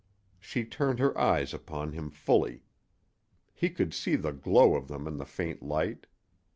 She 0.39 0.65
turned 0.65 0.97
her 0.97 1.15
eyes 1.15 1.53
upon 1.53 1.91
him 1.91 2.09
fully. 2.09 2.63
He 3.53 3.69
could 3.69 3.93
see 3.93 4.15
the 4.15 4.33
glow 4.33 4.73
of 4.73 4.87
them 4.87 5.05
in 5.05 5.17
the 5.17 5.27
faint 5.27 5.61
light. 5.61 6.07